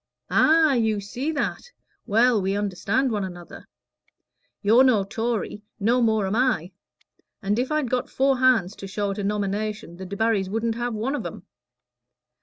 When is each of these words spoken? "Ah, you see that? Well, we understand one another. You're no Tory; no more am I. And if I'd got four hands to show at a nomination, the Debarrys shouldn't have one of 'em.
"Ah, 0.31 0.73
you 0.73 0.99
see 0.99 1.31
that? 1.31 1.61
Well, 2.07 2.41
we 2.41 2.57
understand 2.57 3.11
one 3.11 3.23
another. 3.23 3.67
You're 4.63 4.83
no 4.83 5.03
Tory; 5.03 5.61
no 5.79 6.01
more 6.01 6.25
am 6.25 6.35
I. 6.35 6.71
And 7.43 7.59
if 7.59 7.71
I'd 7.71 7.91
got 7.91 8.09
four 8.09 8.39
hands 8.39 8.75
to 8.77 8.87
show 8.87 9.11
at 9.11 9.19
a 9.19 9.23
nomination, 9.23 9.97
the 9.97 10.05
Debarrys 10.07 10.47
shouldn't 10.51 10.73
have 10.73 10.95
one 10.95 11.13
of 11.13 11.23
'em. 11.23 11.45